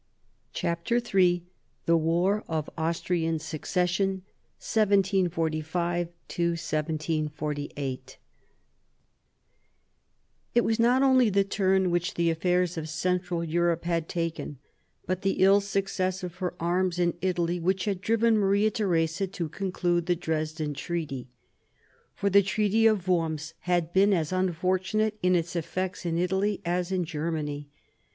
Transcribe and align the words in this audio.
"V 0.01 0.07
CHAPTER 0.53 0.95
III 1.13 1.43
THE 1.85 1.95
WAR 1.95 2.43
OF 2.47 2.65
THE 2.65 2.71
AUSTRIAN 2.75 3.37
SUCCESSION 3.37 4.23
(continued) 4.59 5.35
1745 5.37 6.07
1748 6.07 8.17
It 10.55 10.63
was 10.63 10.79
not 10.79 11.03
only 11.03 11.29
the 11.29 11.43
turn 11.43 11.91
which 11.91 12.15
the 12.15 12.31
affairs 12.31 12.79
of 12.79 12.89
Central 12.89 13.43
Europe 13.43 13.83
had 13.83 14.09
taken, 14.09 14.57
but 15.05 15.21
the 15.21 15.33
ill 15.33 15.61
success 15.61 16.23
of 16.23 16.37
her 16.37 16.55
arms 16.59 16.97
in 16.97 17.13
Italy, 17.21 17.59
which 17.59 17.85
had 17.85 18.01
driven 18.01 18.39
Maria 18.39 18.71
Theresa 18.71 19.27
to 19.27 19.49
con 19.49 19.71
clude 19.71 20.07
the 20.07 20.15
Dresden 20.15 20.73
treaty. 20.73 21.29
For 22.15 22.31
the 22.31 22.41
Treaty 22.41 22.87
of 22.87 23.07
Worms 23.07 23.53
had 23.59 23.93
been 23.93 24.13
as 24.13 24.31
unfortunate 24.31 25.19
in 25.21 25.35
its 25.35 25.55
effects 25.55 26.07
in 26.07 26.17
Italy 26.17 26.59
as 26.65 26.91
in 26.91 27.05
Germany. 27.05 27.69